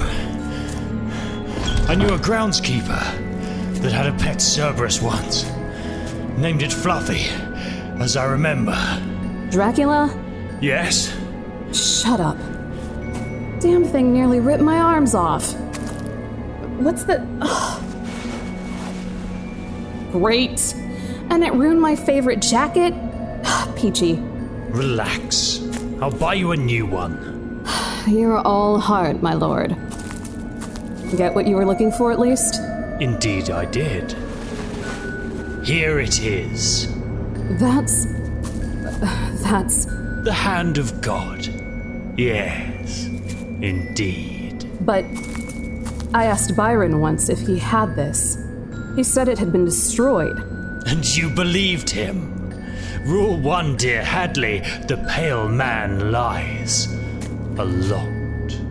I 1.89 1.95
knew 1.95 2.09
a 2.09 2.19
groundskeeper 2.19 3.01
that 3.81 3.93
had 3.93 4.09
a 4.09 4.13
pet 4.19 4.43
Cerberus 4.43 5.01
once. 5.01 5.47
Named 6.37 6.63
it 6.63 6.73
Fluffy, 6.73 7.29
as 8.03 8.17
I 8.17 8.25
remember. 8.25 8.77
Dracula? 9.51 10.13
Yes? 10.61 11.17
Shut 11.73 12.21
up. 12.21 12.37
Damn 13.61 13.85
thing 13.85 14.13
nearly 14.13 14.41
ripped 14.41 14.63
my 14.63 14.79
arms 14.79 15.15
off. 15.15 15.55
What's 16.81 17.05
the. 17.05 17.27
Ugh. 17.41 17.83
Great. 20.11 20.75
And 21.31 21.45
it 21.45 21.53
ruined 21.53 21.81
my 21.81 21.95
favorite 21.95 22.43
jacket? 22.43 22.93
Peachy. 23.77 24.19
Relax. 24.71 25.61
I'll 26.01 26.11
buy 26.11 26.35
you 26.35 26.53
a 26.53 26.57
new 26.57 26.87
one. 26.87 27.65
You're 28.09 28.39
all 28.39 28.81
heart, 28.81 29.23
my 29.23 29.35
lord. 29.35 29.77
Get 31.17 31.35
what 31.35 31.47
you 31.47 31.55
were 31.55 31.67
looking 31.67 31.93
for, 31.93 32.11
at 32.11 32.19
least? 32.19 32.61
Indeed, 33.01 33.51
I 33.51 33.65
did. 33.65 34.13
Here 35.65 36.01
it 36.01 36.21
is 36.21 36.93
That's. 37.59 38.07
That's. 39.43 39.85
the 40.25 40.33
hand 40.33 40.79
of 40.79 41.01
God. 41.01 41.47
Yes, 42.19 43.07
indeed. 43.61 44.69
But. 44.81 45.05
I 46.15 46.27
asked 46.27 46.55
Byron 46.55 47.01
once 47.01 47.31
if 47.31 47.41
he 47.41 47.59
had 47.59 47.97
this. 47.97 48.37
He 48.97 49.03
said 49.03 49.29
it 49.29 49.39
had 49.39 49.51
been 49.51 49.65
destroyed. 49.65 50.39
And 50.87 51.05
you 51.17 51.31
believed 51.31 51.89
him. 51.89 52.29
Rule 53.07 53.37
one, 53.39 53.77
dear 53.77 54.05
Hadley 54.05 54.61
the 54.87 55.03
pale 55.09 55.49
man 55.49 56.13
lies. 56.13 56.87
A 57.59 57.65
lot. 57.65 58.09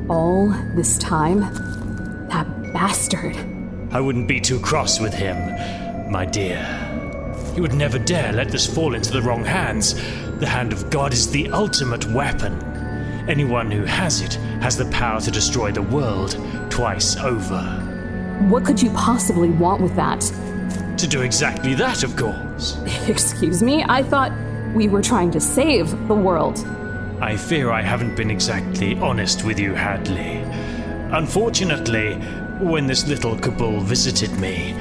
All 0.10 0.50
this 0.76 0.98
time? 1.00 1.40
That 2.30 2.48
bastard. 2.74 3.36
I 3.92 4.00
wouldn't 4.00 4.28
be 4.28 4.40
too 4.40 4.60
cross 4.60 5.00
with 5.00 5.14
him, 5.14 5.38
my 6.12 6.26
dear. 6.26 6.60
He 7.54 7.62
would 7.62 7.74
never 7.74 8.00
dare 8.00 8.32
let 8.32 8.50
this 8.50 8.66
fall 8.66 8.96
into 8.96 9.12
the 9.12 9.22
wrong 9.22 9.44
hands. 9.44 9.94
The 10.40 10.48
hand 10.48 10.74
of 10.74 10.90
God 10.90 11.14
is 11.14 11.30
the 11.30 11.50
ultimate 11.52 12.06
weapon. 12.08 12.54
Anyone 13.28 13.70
who 13.70 13.84
has 13.86 14.22
it 14.22 14.34
has 14.62 14.78
the 14.78 14.86
power 14.86 15.20
to 15.22 15.32
destroy 15.32 15.72
the 15.72 15.82
world 15.82 16.38
twice 16.70 17.18
over. 17.18 17.62
What 18.50 18.66
could 18.66 18.82
you 18.82 18.90
possibly 18.92 19.50
want 19.50 19.82
with 19.82 19.96
that? 19.96 20.22
To 20.98 21.08
do 21.08 21.22
exactly 21.22 21.74
that, 21.76 22.04
of 22.04 22.16
course. 22.16 22.80
Excuse 23.08 23.62
me? 23.62 23.84
I 23.88 24.02
thought 24.02 24.32
we 24.74 24.88
were 24.88 25.02
trying 25.02 25.32
to 25.32 25.40
save 25.40 25.92
the 26.08 26.16
world. 26.16 26.66
I 27.20 27.36
fear 27.36 27.70
I 27.70 27.82
haven't 27.82 28.16
been 28.16 28.32
exactly 28.32 28.98
honest 28.98 29.44
with 29.44 29.60
you, 29.60 29.76
Hadley. 29.76 30.38
Unfortunately, 31.12 32.16
when 32.60 32.88
this 32.88 33.08
little 33.08 33.38
cabal 33.38 33.80
visited 33.82 34.32
me, 34.40 34.76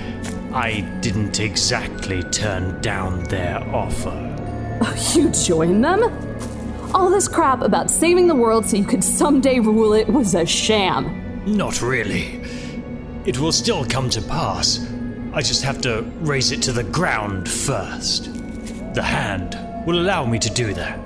I 0.52 0.80
didn't 1.00 1.38
exactly 1.38 2.22
turn 2.24 2.80
down 2.80 3.24
their 3.24 3.58
offer. 3.74 4.26
You 5.14 5.30
joined 5.30 5.84
them? 5.84 6.02
All 6.94 7.10
this 7.10 7.28
crap 7.28 7.60
about 7.60 7.90
saving 7.90 8.26
the 8.26 8.34
world 8.34 8.66
so 8.66 8.76
you 8.76 8.84
could 8.84 9.04
someday 9.04 9.60
rule 9.60 9.92
it 9.92 10.08
was 10.08 10.34
a 10.34 10.44
sham. 10.46 11.44
Not 11.46 11.80
really. 11.82 12.42
It 13.26 13.38
will 13.38 13.52
still 13.52 13.84
come 13.84 14.10
to 14.10 14.22
pass. 14.22 14.84
I 15.32 15.42
just 15.42 15.62
have 15.62 15.80
to 15.82 16.02
raise 16.20 16.50
it 16.50 16.62
to 16.62 16.72
the 16.72 16.82
ground 16.82 17.48
first. 17.48 18.24
The 18.94 19.02
hand 19.02 19.56
will 19.86 20.00
allow 20.00 20.24
me 20.24 20.38
to 20.40 20.50
do 20.50 20.74
that. 20.74 20.98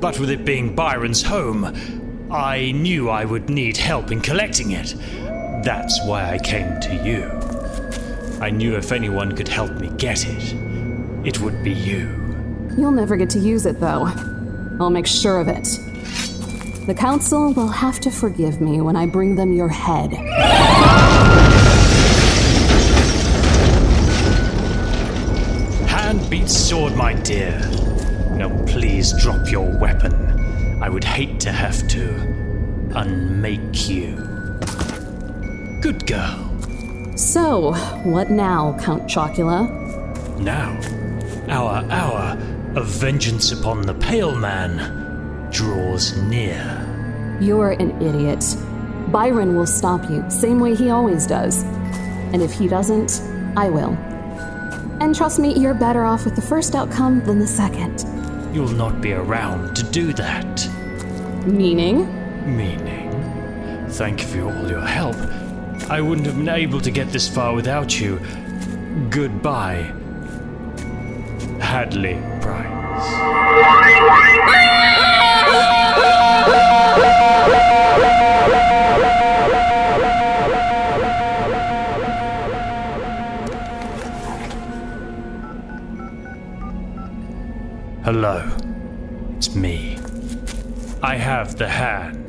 But 0.00 0.18
with 0.18 0.30
it 0.30 0.44
being 0.44 0.74
Byron's 0.74 1.22
home, 1.22 1.66
I 2.30 2.72
knew 2.72 3.10
I 3.10 3.24
would 3.26 3.50
need 3.50 3.76
help 3.76 4.10
in 4.10 4.20
collecting 4.20 4.70
it. 4.70 4.94
That's 5.64 6.00
why 6.06 6.30
I 6.32 6.38
came 6.38 6.80
to 6.80 6.94
you. 7.04 7.41
I 8.42 8.50
knew 8.50 8.74
if 8.74 8.90
anyone 8.90 9.36
could 9.36 9.46
help 9.46 9.70
me 9.74 9.88
get 9.98 10.26
it, 10.26 10.52
it 11.24 11.40
would 11.40 11.62
be 11.62 11.70
you. 11.70 12.08
You'll 12.76 12.90
never 12.90 13.16
get 13.16 13.30
to 13.30 13.38
use 13.38 13.66
it, 13.66 13.78
though. 13.78 14.10
I'll 14.80 14.90
make 14.90 15.06
sure 15.06 15.38
of 15.38 15.46
it. 15.46 15.78
The 16.88 16.94
Council 16.98 17.52
will 17.52 17.68
have 17.68 18.00
to 18.00 18.10
forgive 18.10 18.60
me 18.60 18.80
when 18.80 18.96
I 18.96 19.06
bring 19.06 19.36
them 19.36 19.52
your 19.52 19.68
head. 19.68 20.12
Hand 25.86 26.28
beats 26.28 26.56
sword, 26.56 26.96
my 26.96 27.14
dear. 27.14 27.60
Now 28.32 28.50
please 28.66 29.12
drop 29.22 29.52
your 29.52 29.78
weapon. 29.78 30.12
I 30.82 30.88
would 30.88 31.04
hate 31.04 31.38
to 31.42 31.52
have 31.52 31.86
to 31.90 32.12
unmake 32.96 33.88
you. 33.88 34.16
Good 35.80 36.08
girl. 36.08 36.51
So, 37.14 37.74
what 38.04 38.30
now, 38.30 38.76
Count 38.80 39.02
Chocula? 39.04 39.68
Now, 40.40 40.80
our 41.48 41.84
hour 41.90 42.38
of 42.74 42.86
vengeance 42.86 43.52
upon 43.52 43.82
the 43.82 43.92
Pale 43.94 44.36
Man 44.36 45.50
draws 45.50 46.16
near. 46.22 47.38
You're 47.38 47.72
an 47.72 48.00
idiot. 48.00 48.42
Byron 49.08 49.54
will 49.54 49.66
stop 49.66 50.08
you, 50.08 50.24
same 50.30 50.58
way 50.58 50.74
he 50.74 50.88
always 50.88 51.26
does. 51.26 51.64
And 52.32 52.40
if 52.40 52.52
he 52.52 52.66
doesn't, 52.66 53.20
I 53.58 53.68
will. 53.68 53.92
And 55.02 55.14
trust 55.14 55.38
me, 55.38 55.52
you're 55.52 55.74
better 55.74 56.04
off 56.04 56.24
with 56.24 56.34
the 56.34 56.42
first 56.42 56.74
outcome 56.74 57.22
than 57.24 57.38
the 57.38 57.46
second. 57.46 58.06
You'll 58.54 58.68
not 58.68 59.02
be 59.02 59.12
around 59.12 59.76
to 59.76 59.82
do 59.84 60.14
that. 60.14 60.66
Meaning? 61.46 62.06
Meaning, 62.56 63.88
thank 63.90 64.22
you 64.22 64.28
for 64.28 64.56
all 64.56 64.70
your 64.70 64.80
help. 64.80 65.16
I 65.92 66.00
wouldn't 66.00 66.26
have 66.26 66.38
been 66.38 66.48
able 66.48 66.80
to 66.80 66.90
get 66.90 67.10
this 67.10 67.28
far 67.28 67.54
without 67.54 68.00
you. 68.00 68.18
Goodbye, 69.10 69.92
Hadley 71.60 72.14
Price. 72.40 73.08
Hello, 88.02 88.50
it's 89.36 89.54
me. 89.54 89.98
I 91.02 91.16
have 91.16 91.58
the 91.58 91.68
hand. 91.68 92.21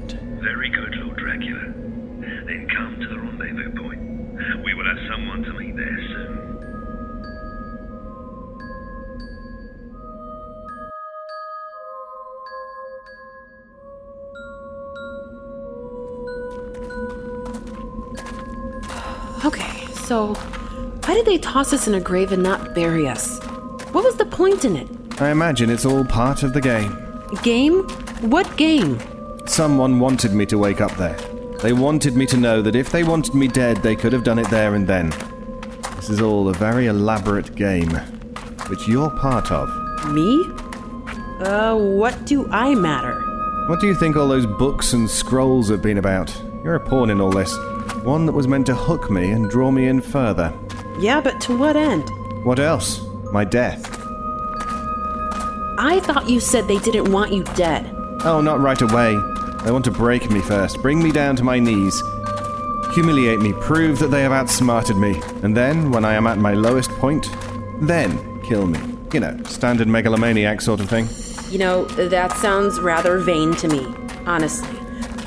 So 20.13 20.36
why 21.06 21.15
did 21.15 21.26
they 21.26 21.39
toss 21.39 21.73
us 21.73 21.88
in 21.88 21.95
a 21.95 21.99
grave 21.99 22.32
and 22.32 22.43
not 22.43 22.76
bury 22.76 23.08
us? 23.08 23.39
What 23.93 24.04
was 24.04 24.15
the 24.15 24.28
point 24.28 24.63
in 24.63 24.76
it? 24.76 24.88
I 25.19 25.32
imagine 25.32 25.71
it's 25.71 25.88
all 25.88 26.06
part 26.06 26.43
of 26.43 26.54
the 26.54 26.62
game. 26.62 26.95
Game? 27.41 27.82
What 28.30 28.56
game? 28.56 28.99
Someone 29.47 29.99
wanted 29.99 30.34
me 30.34 30.45
to 30.45 30.60
wake 30.60 30.82
up 30.82 30.95
there. 30.97 31.17
They 31.63 31.73
wanted 31.73 32.15
me 32.15 32.28
to 32.28 32.38
know 32.38 32.62
that 32.62 32.76
if 32.76 32.91
they 32.91 33.04
wanted 33.04 33.34
me 33.34 33.47
dead, 33.47 33.78
they 33.78 33.95
could 33.95 34.13
have 34.13 34.23
done 34.23 34.38
it 34.38 34.47
there 34.52 34.76
and 34.76 34.86
then. 34.86 35.10
This 35.95 36.12
is 36.12 36.21
all 36.21 36.47
a 36.47 36.54
very 36.54 36.86
elaborate 36.86 37.56
game, 37.56 37.89
which 38.69 38.88
you're 38.88 39.10
part 39.17 39.52
of. 39.52 39.67
Me? 40.13 40.45
Uh, 41.39 41.76
what 41.76 42.23
do 42.26 42.47
I 42.52 42.76
matter? 42.76 43.19
What 43.67 43.80
do 43.80 43.88
you 43.88 43.95
think 43.95 44.15
all 44.15 44.28
those 44.28 44.45
books 44.45 44.93
and 44.93 45.10
scrolls 45.10 45.69
have 45.69 45.82
been 45.82 45.97
about? 45.97 46.32
You're 46.63 46.76
a 46.76 46.80
pawn 46.88 47.10
in 47.10 47.19
all 47.19 47.32
this. 47.32 47.58
One 48.04 48.26
that 48.26 48.34
was 48.34 48.48
meant 48.48 48.66
to 48.66 48.76
hook 48.76 49.10
me 49.10 49.32
and 49.32 49.50
draw 49.50 49.72
me 49.72 49.88
in 49.88 50.02
further. 50.02 50.54
Yeah, 51.00 51.22
but 51.22 51.39
to 51.42 51.58
what 51.58 51.76
end? 51.78 52.10
What 52.44 52.60
else? 52.60 53.02
My 53.32 53.46
death. 53.46 53.86
I 55.80 56.02
thought 56.04 56.30
you 56.30 56.39
said 56.39 56.68
they 56.68 56.80
didn't 56.80 57.12
want 57.12 57.32
you 57.32 57.44
dead. 57.56 57.89
Oh, 58.26 58.42
not 58.42 58.60
right 58.60 58.82
away. 58.82 59.18
They 59.63 59.72
want 59.72 59.86
to 59.86 59.92
break 59.92 60.30
me 60.30 60.42
first, 60.42 60.82
bring 60.82 61.02
me 61.02 61.12
down 61.12 61.38
to 61.38 61.44
my 61.44 61.60
knees, 61.60 62.02
humiliate 62.94 63.39
me, 63.39 63.54
prove 63.54 64.00
that 64.00 64.08
they 64.08 64.22
have 64.22 64.34
outsmarted 64.34 64.98
me, 64.98 65.22
and 65.42 65.56
then, 65.56 65.89
when 65.89 66.04
I 66.04 66.16
am 66.16 66.28
at 66.28 66.38
my 66.38 66.54
lowest 66.54 66.89
point, 66.92 67.30
then 67.82 68.42
kill 68.44 68.68
me. 68.68 68.80
You 69.13 69.22
know, 69.22 69.42
standard 69.46 69.88
megalomaniac 69.88 70.60
sort 70.60 70.82
of 70.82 70.89
thing. 70.89 71.08
You 71.50 71.60
know, 71.60 71.86
that 71.86 72.36
sounds 72.38 72.80
rather 72.80 73.20
vain 73.20 73.56
to 73.56 73.68
me, 73.70 73.86
honestly. 74.26 74.83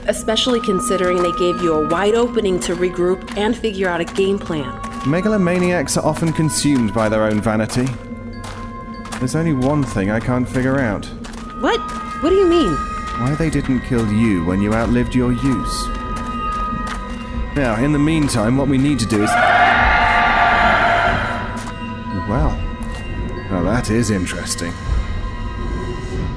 Especially 0.09 0.61
considering 0.61 1.23
they 1.23 1.33
gave 1.33 1.61
you 1.63 1.75
a 1.75 1.89
wide 1.89 2.15
opening 2.15 2.61
to 2.61 2.75
regroup 2.75 3.37
and 3.37 3.57
figure 3.57 3.89
out 3.89 4.01
a 4.01 4.05
game 4.05 4.39
plan. 4.39 4.73
Megalomaniacs 5.09 5.97
are 5.97 6.05
often 6.05 6.33
consumed 6.33 6.93
by 6.95 7.09
their 7.09 7.25
own 7.25 7.41
vanity. 7.41 7.87
There's 9.19 9.35
only 9.35 9.53
one 9.53 9.83
thing 9.83 10.11
I 10.11 10.21
can't 10.21 10.49
figure 10.49 10.79
out 10.81 11.07
What? 11.61 11.81
What 12.23 12.31
do 12.31 12.37
you 12.37 12.47
mean? 12.47 12.77
why 13.19 13.35
they 13.35 13.49
didn't 13.49 13.81
kill 13.81 14.07
you 14.13 14.45
when 14.45 14.61
you 14.61 14.75
outlived 14.75 15.15
your 15.15 15.33
use. 15.33 15.87
Now, 17.57 17.77
in 17.83 17.93
the 17.93 17.99
meantime, 17.99 18.59
what 18.59 18.69
we 18.69 18.77
need 18.77 18.99
to 18.99 19.07
do 19.07 19.23
is. 19.25 19.31
Well, 22.29 22.51
now 23.51 23.63
that 23.63 23.89
is 23.91 24.11
interesting. 24.11 24.75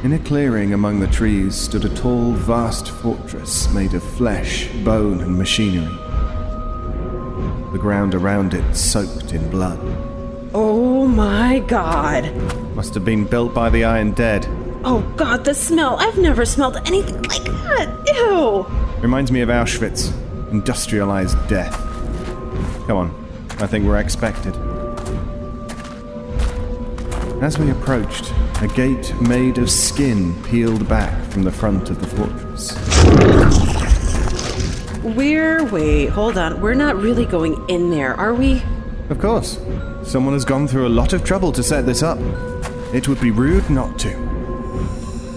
In 0.01 0.13
a 0.13 0.19
clearing 0.19 0.73
among 0.73 1.01
the 1.01 1.07
trees 1.07 1.55
stood 1.55 1.83
a 1.83 1.89
tall, 1.89 2.31
vast 2.31 2.89
fortress 2.89 3.69
made 3.73 3.93
of 3.93 4.01
flesh, 4.01 4.69
bone, 4.85 5.19
and 5.19 5.37
machinery. 5.37 5.93
The 7.73 7.79
ground 7.79 8.15
around 8.15 8.53
it 8.53 8.73
soaked 8.73 9.33
in 9.33 9.49
blood. 9.49 9.77
Oh 10.53 11.05
my 11.05 11.59
god. 11.67 12.33
Must 12.75 12.93
have 12.93 13.03
been 13.03 13.25
built 13.25 13.53
by 13.53 13.69
the 13.69 13.83
Iron 13.83 14.13
Dead. 14.13 14.47
Oh 14.85 15.01
god, 15.17 15.43
the 15.43 15.53
smell. 15.53 15.97
I've 15.99 16.17
never 16.17 16.45
smelled 16.45 16.77
anything 16.85 17.21
like 17.23 17.43
that. 17.43 17.89
Ew. 18.15 18.65
Reminds 19.01 19.33
me 19.33 19.41
of 19.41 19.49
Auschwitz. 19.49 20.13
Industrialized 20.49 21.37
death. 21.49 21.75
Come 22.87 22.95
on, 22.95 23.27
I 23.59 23.67
think 23.67 23.85
we're 23.85 23.99
expected. 23.99 24.55
As 27.43 27.57
we 27.59 27.69
approached, 27.69 28.33
a 28.61 28.67
gate 28.67 29.13
made 29.21 29.57
of 29.57 29.71
skin 29.71 30.33
peeled 30.43 30.87
back 30.89 31.23
from 31.31 31.43
the 31.43 31.51
front 31.51 31.89
of 31.89 32.01
the 32.01 32.07
fortress. 32.07 32.75
We're. 35.01 35.63
Wait, 35.63 36.09
hold 36.09 36.37
on. 36.37 36.59
We're 36.59 36.73
not 36.73 36.97
really 36.97 37.25
going 37.25 37.69
in 37.69 37.89
there, 37.89 38.15
are 38.15 38.33
we? 38.33 38.61
Of 39.09 39.19
course, 39.19 39.59
someone 40.03 40.33
has 40.33 40.43
gone 40.43 40.67
through 40.67 40.87
a 40.87 40.89
lot 40.89 41.13
of 41.13 41.23
trouble 41.23 41.53
to 41.53 41.63
set 41.63 41.85
this 41.85 42.03
up. 42.03 42.17
It 42.93 43.07
would 43.07 43.21
be 43.21 43.31
rude 43.31 43.69
not 43.69 43.97
to. 43.99 44.13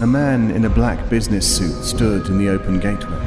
A 0.00 0.06
man 0.06 0.50
in 0.50 0.64
a 0.64 0.70
black 0.70 1.08
business 1.08 1.46
suit 1.46 1.84
stood 1.84 2.26
in 2.26 2.38
the 2.38 2.48
open 2.48 2.80
gateway. 2.80 3.20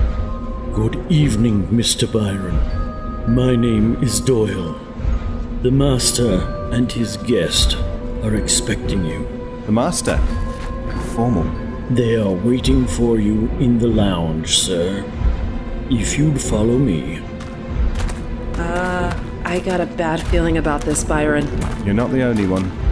Good 0.74 1.10
evening, 1.10 1.68
Mr. 1.68 2.12
Byron. 2.12 3.34
My 3.34 3.56
name 3.56 4.04
is 4.04 4.20
Doyal. 4.20 4.78
The 5.62 5.72
master 5.72 6.42
and 6.74 6.92
his 6.92 7.16
guest 7.16 7.78
are 8.24 8.36
expecting 8.36 9.06
you. 9.06 9.45
The 9.65 9.71
master. 9.71 10.17
Formal. 11.15 11.49
They 11.89 12.15
are 12.17 12.32
waiting 12.32 12.86
for 12.86 13.19
you 13.19 13.49
in 13.60 13.80
the 13.80 13.88
lounge, 13.88 14.60
sir. 14.60 15.04
If 15.89 16.19
you'd 16.19 16.39
follow 16.39 16.78
me. 16.78 17.19
Uh, 18.58 19.19
I 19.43 19.60
got 19.60 19.82
a 19.82 19.88
bad 19.88 20.21
feeling 20.28 20.58
about 20.58 20.82
this, 20.82 21.04
Byron. 21.04 21.47
You're 21.84 21.95
not 21.95 22.12
the 22.12 22.21
only 22.21 22.45
one. 22.45 22.85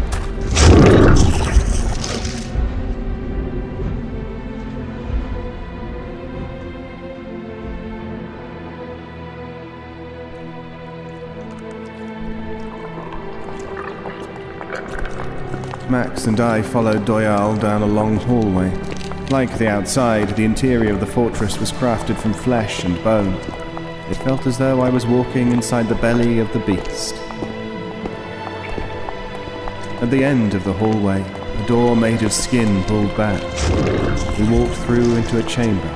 Max 15.94 16.26
and 16.26 16.40
I 16.40 16.64
followed 16.64 17.06
Doyal 17.06 17.56
down 17.56 17.84
a 17.84 17.86
long 17.86 18.18
hallway. 18.18 18.72
Like 19.30 19.60
the 19.60 19.68
outside, 19.68 20.36
the 20.36 20.44
interior 20.44 20.92
of 20.92 21.00
the 21.00 21.06
fortress 21.06 21.60
was 21.60 21.72
crafted 21.72 22.18
from 22.18 22.34
flesh 22.34 22.84
and 22.84 22.96
bone. 23.04 23.36
It 24.10 24.16
felt 24.16 24.48
as 24.48 24.58
though 24.58 24.82
I 24.82 24.90
was 24.90 25.06
walking 25.06 25.52
inside 25.52 25.88
the 25.88 25.94
belly 25.94 26.40
of 26.40 26.52
the 26.52 26.62
beast. 26.62 27.14
At 30.02 30.10
the 30.10 30.24
end 30.24 30.56
of 30.56 30.64
the 30.64 30.74
hallway, 30.74 31.22
a 31.22 31.68
door 31.68 31.96
made 31.96 32.24
of 32.24 32.34
skin 32.34 32.84
pulled 32.86 33.16
back. 33.16 33.44
We 34.40 34.50
walked 34.50 34.74
through 34.88 35.16
into 35.18 35.46
a 35.46 35.48
chamber. 35.48 35.94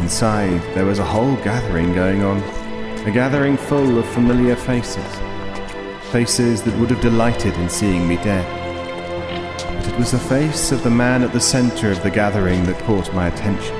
Inside, 0.00 0.60
there 0.74 0.84
was 0.84 0.98
a 0.98 1.04
whole 1.04 1.36
gathering 1.44 1.94
going 1.94 2.24
on. 2.24 2.38
A 3.06 3.12
gathering 3.12 3.56
full 3.56 4.00
of 4.00 4.08
familiar 4.08 4.56
faces. 4.56 5.06
Faces 6.14 6.62
that 6.62 6.78
would 6.78 6.90
have 6.90 7.00
delighted 7.00 7.54
in 7.54 7.68
seeing 7.68 8.06
me 8.06 8.14
dead. 8.18 8.46
But 9.58 9.88
it 9.88 9.98
was 9.98 10.12
the 10.12 10.18
face 10.20 10.70
of 10.70 10.84
the 10.84 10.90
man 10.90 11.24
at 11.24 11.32
the 11.32 11.40
center 11.40 11.90
of 11.90 12.00
the 12.04 12.10
gathering 12.10 12.62
that 12.66 12.78
caught 12.84 13.12
my 13.12 13.26
attention. 13.26 13.74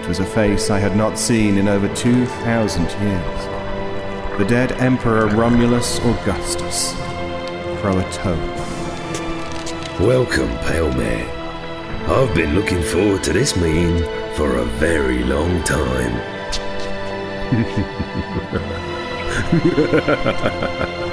It 0.00 0.08
was 0.08 0.18
a 0.18 0.24
face 0.24 0.70
I 0.70 0.78
had 0.78 0.96
not 0.96 1.18
seen 1.18 1.58
in 1.58 1.68
over 1.68 1.94
2,000 1.94 2.84
years. 2.84 4.38
The 4.38 4.46
dead 4.48 4.72
Emperor 4.80 5.26
Romulus 5.26 5.98
Augustus. 5.98 6.94
Croatoan. 7.82 8.40
Welcome, 10.00 10.56
Pale 10.60 10.94
Man. 10.94 11.28
I've 12.08 12.34
been 12.34 12.54
looking 12.54 12.80
forward 12.80 13.22
to 13.24 13.34
this 13.34 13.56
meeting 13.56 13.98
for 14.36 14.56
a 14.56 14.64
very 14.64 15.22
long 15.22 15.62
time. 15.64 16.16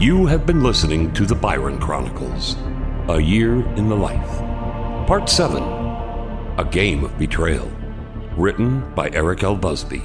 You 0.00 0.24
have 0.24 0.46
been 0.46 0.62
listening 0.62 1.12
to 1.12 1.26
the 1.26 1.34
Byron 1.34 1.78
Chronicles 1.78 2.56
A 3.10 3.20
Year 3.20 3.56
in 3.76 3.90
the 3.90 3.94
Life. 3.94 4.38
Part 5.06 5.28
7 5.28 5.62
A 5.62 6.66
Game 6.70 7.04
of 7.04 7.18
Betrayal. 7.18 7.70
Written 8.34 8.94
by 8.94 9.10
Eric 9.10 9.42
L. 9.42 9.54
Busby. 9.54 10.02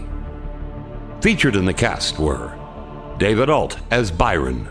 Featured 1.21 1.55
in 1.55 1.63
the 1.63 1.73
cast 1.73 2.19
were 2.19 2.53
David 3.19 3.49
Ault 3.49 3.79
as 3.89 4.11
Byron, 4.11 4.67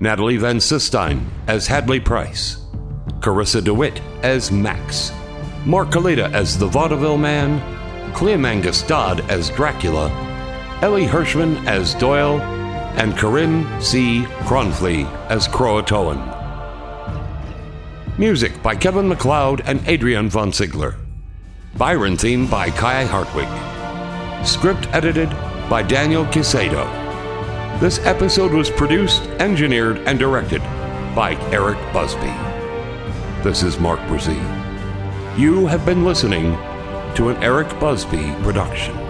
Natalie 0.00 0.38
Van 0.38 0.58
Sistine 0.58 1.30
as 1.48 1.66
Hadley 1.66 2.00
Price, 2.00 2.64
Carissa 3.18 3.62
DeWitt 3.62 4.00
as 4.22 4.50
Max, 4.50 5.12
Mark 5.66 5.90
Kalita 5.90 6.32
as 6.32 6.56
the 6.56 6.66
Vaudeville 6.66 7.18
Man, 7.18 7.60
Clym 8.14 8.62
Dodd 8.88 9.20
as 9.30 9.50
Dracula, 9.50 10.08
Elie 10.80 11.04
Hirschman 11.04 11.62
as 11.66 11.94
Doyal, 11.96 12.55
and 12.96 13.16
Karim 13.16 13.64
C. 13.80 14.22
Kronfli 14.40 15.06
as 15.28 15.46
Croatoan. 15.46 16.18
Music 18.18 18.62
by 18.62 18.74
Kevin 18.74 19.08
Macleod 19.08 19.62
and 19.66 19.86
Adrian 19.86 20.30
Von 20.30 20.52
Ziegler. 20.52 20.96
Byron 21.76 22.16
theme 22.16 22.46
by 22.46 22.70
Kai 22.70 23.04
Hartwig. 23.04 23.48
Script 24.46 24.88
edited 24.94 25.28
by 25.68 25.82
Daniel 25.82 26.24
Caicedo. 26.26 26.84
This 27.78 27.98
episode 28.06 28.52
was 28.52 28.70
produced, 28.70 29.22
engineered, 29.38 29.98
and 30.08 30.18
directed 30.18 30.62
by 31.14 31.36
Eric 31.52 31.78
Busby. 31.92 32.32
This 33.42 33.62
is 33.62 33.78
Mark 33.78 34.00
Brzee. 34.08 34.40
You 35.38 35.66
have 35.66 35.84
been 35.84 36.04
listening 36.04 36.52
to 37.16 37.28
an 37.28 37.36
Eric 37.42 37.68
Busby 37.78 38.34
production. 38.42 39.05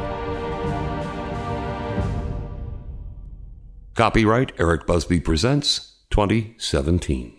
Copyright 3.97 4.53
Eric 4.59 4.87
Busby 4.87 5.21
Presents 5.21 5.95
2017. 6.11 7.36